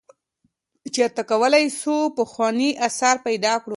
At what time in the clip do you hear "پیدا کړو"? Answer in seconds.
3.27-3.69